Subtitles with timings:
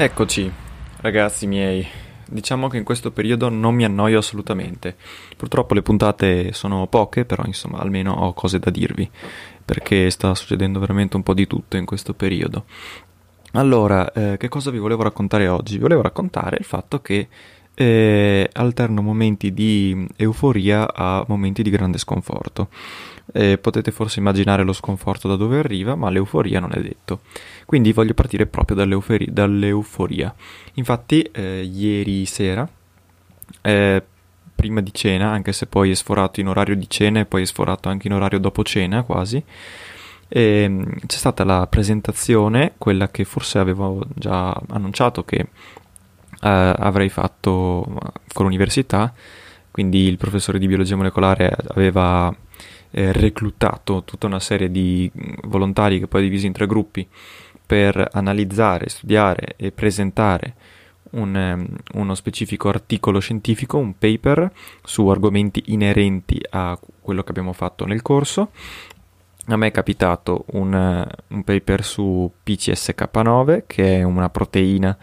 [0.00, 0.50] Eccoci,
[1.02, 2.09] ragazzi miei.
[2.32, 4.96] Diciamo che in questo periodo non mi annoio assolutamente.
[5.36, 9.10] Purtroppo le puntate sono poche, però insomma almeno ho cose da dirvi,
[9.64, 12.64] perché sta succedendo veramente un po' di tutto in questo periodo.
[13.54, 15.74] Allora, eh, che cosa vi volevo raccontare oggi?
[15.74, 17.26] Vi volevo raccontare il fatto che
[17.74, 22.68] eh, alterno momenti di euforia a momenti di grande sconforto.
[23.32, 27.20] Eh, potete forse immaginare lo sconforto da dove arriva, ma l'euforia non è detto.
[27.64, 30.34] Quindi voglio partire proprio dall'euforia.
[30.74, 32.68] Infatti, eh, ieri sera,
[33.62, 34.02] eh,
[34.60, 37.46] prima di cena, anche se poi è sforato in orario di cena e poi è
[37.46, 39.42] sforato anche in orario dopo cena quasi,
[40.28, 45.46] ehm, c'è stata la presentazione, quella che forse avevo già annunciato che
[46.40, 47.86] avrei fatto
[48.32, 49.12] con l'università,
[49.70, 52.34] quindi il professore di biologia molecolare aveva
[52.90, 55.10] eh, reclutato tutta una serie di
[55.44, 57.06] volontari che poi divisi in tre gruppi
[57.64, 60.54] per analizzare, studiare e presentare
[61.10, 64.50] un, um, uno specifico articolo scientifico, un paper
[64.82, 68.50] su argomenti inerenti a quello che abbiamo fatto nel corso.
[69.46, 74.96] A me è capitato un, uh, un paper su PCSK9, che è una proteina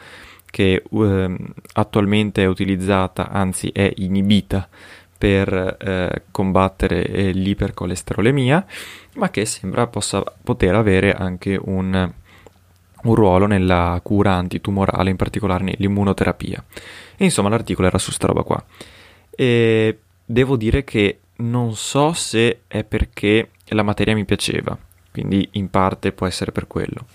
[0.50, 1.36] che uh,
[1.74, 4.68] attualmente è utilizzata, anzi è inibita
[5.18, 8.66] per eh, combattere eh, l'ipercolesterolemia,
[9.16, 12.12] ma che sembra possa poter avere anche un,
[13.04, 16.64] un, ruolo nella cura antitumorale, in particolare nell'immunoterapia.
[17.18, 18.64] E insomma l'articolo era su sta roba qua.
[19.32, 24.78] E devo dire che non so se è perché la materia mi piaceva,
[25.12, 27.08] quindi in parte può essere per quello.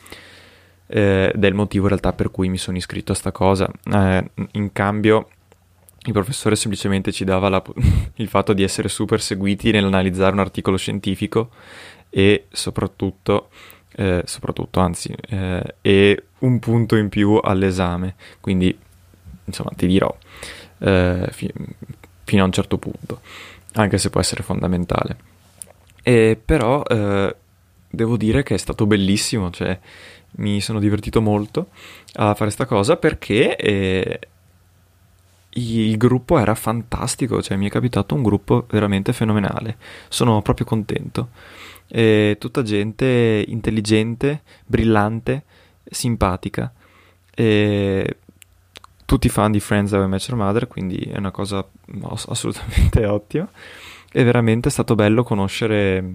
[0.94, 3.70] Eh, del motivo in realtà per cui mi sono iscritto a sta cosa.
[3.90, 5.28] Eh, in cambio
[6.04, 7.62] il professore semplicemente ci dava la,
[8.16, 11.50] il fatto di essere super seguiti nell'analizzare un articolo scientifico
[12.10, 13.48] e soprattutto,
[13.96, 18.14] eh, soprattutto anzi, eh, e un punto in più all'esame.
[18.40, 18.76] Quindi,
[19.46, 20.14] insomma, ti dirò
[20.80, 21.52] eh, fi-
[22.24, 23.20] fino a un certo punto,
[23.74, 25.16] anche se può essere fondamentale.
[26.02, 27.34] E però eh,
[27.88, 29.78] devo dire che è stato bellissimo, cioè
[30.36, 31.68] mi sono divertito molto
[32.14, 34.20] a fare questa cosa perché eh,
[35.54, 39.76] il gruppo era fantastico, cioè mi è capitato un gruppo veramente fenomenale.
[40.08, 41.30] Sono proprio contento.
[41.88, 45.44] E tutta gente intelligente, brillante,
[45.84, 46.72] simpatica.
[47.34, 48.16] E
[49.04, 51.66] tutti fan di Friends Have Met Your Mother, quindi è una cosa
[52.28, 53.48] assolutamente ottima.
[54.10, 56.14] E veramente è stato bello conoscere,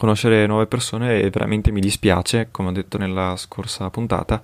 [0.00, 4.40] conoscere nuove persone e veramente mi dispiace, come ho detto nella scorsa puntata,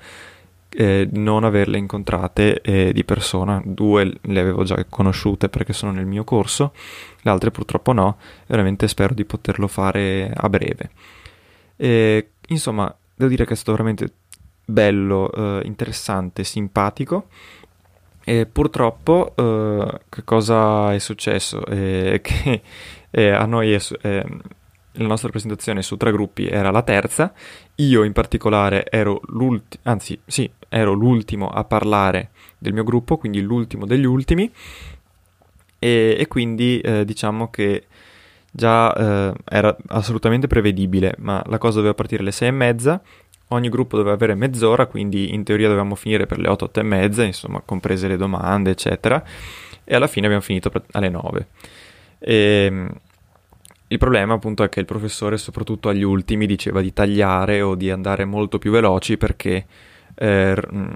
[0.69, 3.63] eh, non averle incontrate eh, di persona.
[3.65, 6.75] Due le avevo già conosciute perché sono nel mio corso,
[7.23, 8.19] le altre purtroppo no.
[8.47, 10.91] Veramente spero di poterlo fare a breve.
[11.77, 14.13] E, insomma, devo dire che è stato veramente
[14.63, 17.29] bello, eh, interessante, simpatico.
[18.23, 21.63] E purtroppo, eh, che cosa è successo?
[21.65, 22.63] che
[23.11, 23.81] eh, a noi è,
[24.97, 27.33] la nostra presentazione su tre gruppi era la terza,
[27.77, 33.41] io in particolare ero l'ultimo, anzi sì, ero l'ultimo a parlare del mio gruppo, quindi
[33.41, 34.51] l'ultimo degli ultimi,
[35.79, 37.85] e, e quindi eh, diciamo che
[38.51, 43.01] già eh, era assolutamente prevedibile, ma la cosa doveva partire alle sei e mezza,
[43.49, 46.83] ogni gruppo doveva avere mezz'ora, quindi in teoria dovevamo finire per le otto, otto e
[46.83, 49.23] mezza, insomma, comprese le domande, eccetera,
[49.85, 51.49] e alla fine abbiamo finito alle nove.
[52.19, 52.91] E, ehm,
[53.89, 57.91] il problema appunto è che il professore, soprattutto agli ultimi, diceva di tagliare o di
[57.91, 59.67] andare molto più veloci perché,
[60.15, 60.87] eh, mm,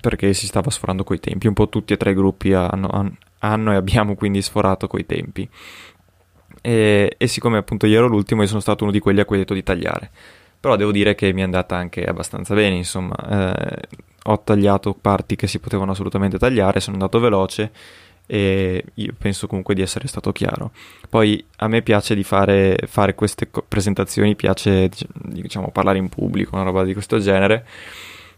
[0.00, 1.46] perché si stava sforando coi tempi.
[1.46, 5.48] Un po' tutti e tre i gruppi hanno, hanno e abbiamo quindi sforato coi tempi.
[6.60, 9.36] E, e, siccome appunto io ero l'ultimo, io sono stato uno di quelli a cui
[9.36, 10.10] ho detto di tagliare.
[10.60, 13.14] Però devo dire che mi è andata anche abbastanza bene, insomma.
[13.54, 13.80] Eh,
[14.24, 17.70] ho tagliato parti che si potevano assolutamente tagliare, sono andato veloce
[18.26, 20.72] e io penso comunque di essere stato chiaro.
[21.08, 26.56] Poi a me piace di fare, fare queste co- presentazioni, piace diciamo parlare in pubblico,
[26.56, 27.64] una roba di questo genere,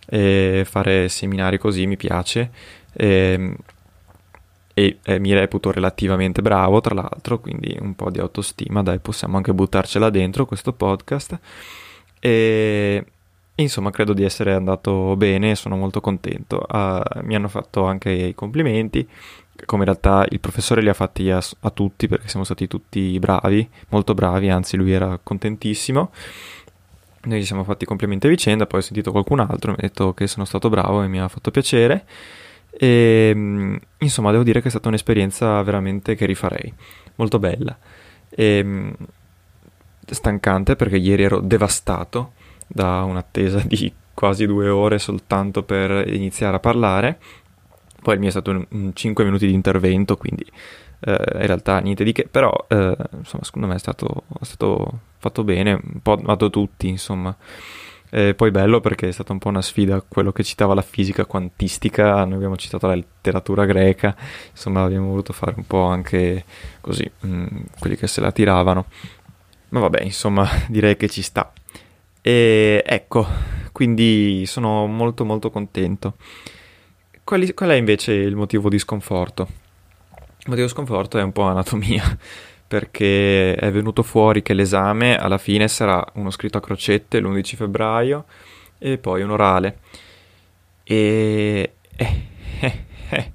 [0.06, 2.50] e fare seminari così mi piace.
[2.92, 3.54] E,
[4.74, 9.36] e, e mi reputo relativamente bravo tra l'altro, quindi un po' di autostima, dai possiamo
[9.36, 11.38] anche buttarcela dentro questo podcast.
[12.20, 13.04] E
[13.56, 18.34] insomma credo di essere andato bene, sono molto contento, uh, mi hanno fatto anche i
[18.34, 19.08] complimenti
[19.64, 23.18] come in realtà il professore li ha fatti a, a, tutti perché siamo stati tutti
[23.18, 26.10] bravi, molto bravi, anzi lui era contentissimo.
[27.20, 30.14] Noi ci siamo fatti complimenti a vicenda, poi ho sentito qualcun altro, mi ha detto
[30.14, 32.04] che sono stato bravo e mi ha fatto piacere.
[32.70, 36.72] E, ehm, insomma, devo dire che è stata un'esperienza veramente che rifarei,
[37.16, 37.76] molto bella.
[38.30, 38.94] E, ehm,
[40.10, 42.32] stancante perché ieri ero devastato
[42.66, 47.18] da un'attesa di quasi due ore soltanto per iniziare a parlare
[48.02, 50.44] poi il mio è stato un, un 5 minuti di intervento, quindi
[51.00, 55.00] eh, in realtà niente di che, però eh, insomma secondo me è stato, è stato,
[55.18, 57.36] fatto bene, un po' dato tutti insomma.
[58.10, 61.26] E poi bello perché è stata un po' una sfida quello che citava la fisica
[61.26, 64.16] quantistica, noi abbiamo citato la letteratura greca,
[64.50, 66.44] insomma abbiamo voluto fare un po' anche
[66.80, 67.46] così, mh, mm,
[67.78, 68.86] quelli che se la tiravano.
[69.70, 71.52] Ma vabbè, insomma, direi che ci sta.
[72.22, 73.26] E ecco,
[73.72, 76.14] quindi sono molto molto contento.
[77.28, 79.46] Quali, qual è invece il motivo di sconforto?
[80.12, 82.02] Il motivo di sconforto è un po' anatomia,
[82.66, 88.24] perché è venuto fuori che l'esame alla fine sarà uno scritto a crocette l'11 febbraio
[88.78, 89.78] e poi un orale.
[90.84, 91.74] E...
[91.96, 92.22] Eh,
[92.60, 93.32] eh, eh.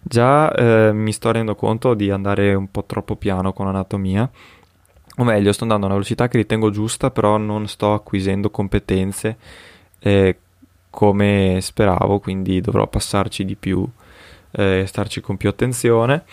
[0.00, 4.28] Già eh, mi sto rendendo conto di andare un po' troppo piano con anatomia,
[5.16, 9.36] o meglio, sto andando a una velocità che ritengo giusta, però non sto acquisendo competenze
[10.00, 10.38] eh,
[10.90, 13.86] come speravo, quindi dovrò passarci di più
[14.52, 16.24] eh, starci con più attenzione.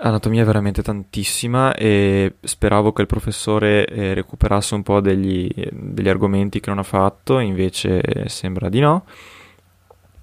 [0.00, 6.08] Anatomia è veramente tantissima e speravo che il professore eh, recuperasse un po' degli, degli,
[6.08, 9.04] argomenti che non ha fatto, invece sembra di no.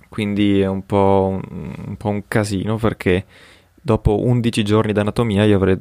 [0.08, 3.26] Quindi è un po' un, un, po un casino perché
[3.82, 5.78] dopo 11 giorni di anatomia io avrei,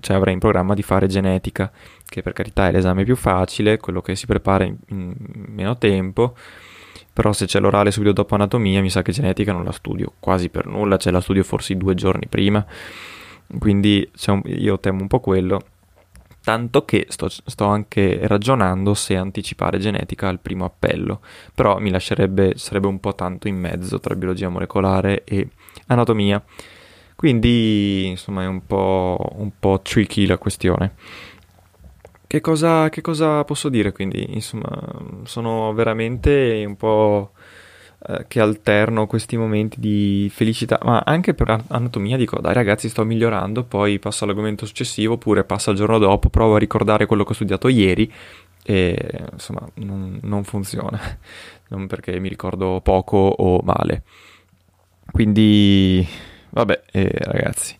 [0.00, 1.70] cioè avrei in programma di fare genetica,
[2.04, 5.14] che per carità è l'esame più facile, quello che si prepara in, in
[5.54, 6.34] meno tempo
[7.20, 10.48] però se c'è l'orale subito dopo anatomia mi sa che genetica non la studio quasi
[10.48, 12.64] per nulla, cioè la studio forse due giorni prima,
[13.58, 15.60] quindi un, io temo un po' quello,
[16.42, 21.20] tanto che sto, sto, anche ragionando se anticipare genetica al primo appello,
[21.54, 25.46] però mi lascerebbe, sarebbe un po' tanto in mezzo tra biologia molecolare e
[25.88, 26.42] anatomia,
[27.16, 30.94] quindi insomma è un po', un po tricky la questione.
[32.30, 34.34] Che cosa, che cosa posso dire quindi?
[34.34, 34.70] Insomma,
[35.24, 37.32] sono veramente un po'
[38.06, 43.04] eh, che alterno questi momenti di felicità, ma anche per anatomia dico, dai ragazzi sto
[43.04, 47.32] migliorando, poi passo all'argomento successivo, oppure passo al giorno dopo, provo a ricordare quello che
[47.32, 48.08] ho studiato ieri
[48.62, 51.00] e insomma non, non funziona,
[51.70, 54.04] non perché mi ricordo poco o male.
[55.10, 56.06] Quindi,
[56.50, 57.79] vabbè, eh, ragazzi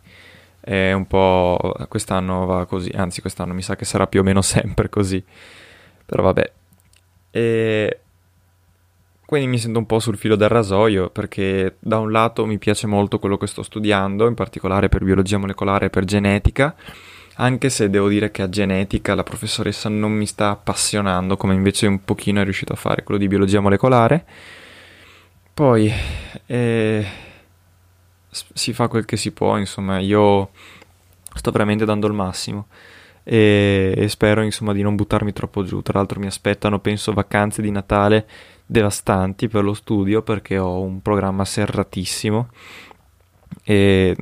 [0.61, 4.43] è un po' quest'anno va così, anzi quest'anno mi sa che sarà più o meno
[4.43, 5.23] sempre così,
[6.05, 6.53] però vabbè.
[7.33, 8.01] E
[9.31, 12.89] quindi mi sento un po' sul filo del rasoio perché da un lato mi piace
[12.89, 16.75] molto quello che sto studiando, in particolare per biologia molecolare e per genetica,
[17.37, 21.87] anche se devo dire che a genetica la professoressa non mi sta appassionando come invece
[21.87, 24.25] un pochino è riuscito a fare quello di biologia molecolare.
[25.55, 25.93] Poi
[26.47, 27.07] eh,
[28.31, 30.51] si fa quel che si può, insomma, io
[31.35, 32.67] sto veramente dando il massimo
[33.23, 35.83] e, e, spero insomma di non buttarmi troppo giù.
[35.83, 38.27] Tra l'altro mi aspettano, penso, vacanze di Natale
[38.67, 42.49] devastanti per lo studio perché ho un programma serratissimo
[43.65, 44.17] e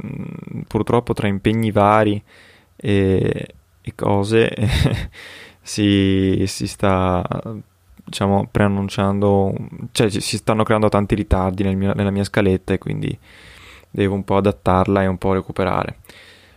[0.66, 2.22] purtroppo tra impegni vari
[2.74, 4.50] e, e cose
[5.60, 7.22] si, si sta
[8.04, 9.52] diciamo preannunciando
[9.92, 13.18] cioè si stanno creando tanti ritardi nel mio, nella mia scaletta e quindi
[13.90, 15.98] devo un po' adattarla e un po' recuperare.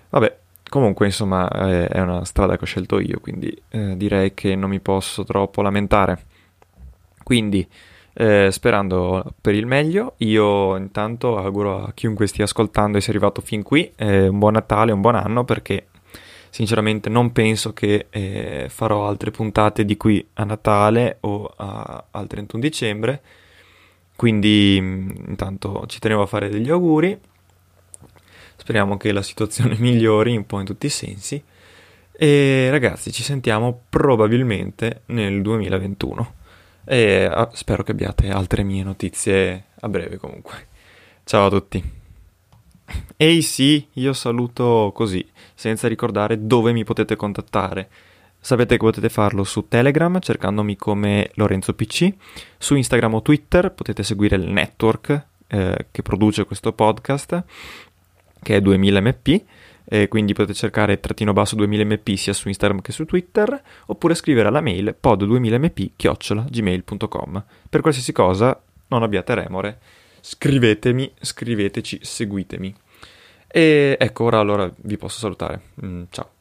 [0.10, 0.38] Vabbè,
[0.70, 4.80] comunque insomma è una strada che ho scelto io, quindi eh, direi che non mi
[4.80, 6.26] posso troppo lamentare.
[7.24, 7.68] Quindi,
[8.14, 13.42] eh, sperando per il meglio, io intanto auguro a chiunque stia ascoltando e sia arrivato
[13.42, 15.88] fin qui eh, un buon Natale, un buon anno perché
[16.50, 22.28] sinceramente non penso che eh, farò altre puntate di qui a Natale o a, al
[22.28, 23.22] 31 dicembre,
[24.22, 27.20] quindi mm, intanto ci tenevo a fare degli auguri,
[28.56, 31.44] speriamo che la situazione migliori un po' in tutti i sensi
[32.12, 36.34] e ragazzi ci sentiamo probabilmente nel 2021
[36.86, 40.68] e ah, spero che abbiate altre mie notizie a breve comunque.
[41.24, 41.84] Ciao a tutti.
[43.18, 47.90] Ehi sì, io saluto così, senza ricordare dove mi potete contattare.
[48.44, 52.12] Sapete che potete farlo su Telegram cercandomi come Lorenzo PC,
[52.58, 57.44] su Instagram o Twitter potete seguire il network eh, che produce questo podcast,
[58.42, 59.42] che è 2000mp,
[59.86, 64.48] eh, quindi potete cercare trattino basso 2000mp sia su Instagram che su Twitter, oppure scrivere
[64.48, 67.44] alla mail pod2000mp gmail.com.
[67.70, 69.80] Per qualsiasi cosa non abbiate remore
[70.22, 72.74] scrivetemi, scriveteci, seguitemi.
[73.48, 75.62] E ecco, ora allora vi posso salutare.
[75.84, 76.41] Mm, ciao.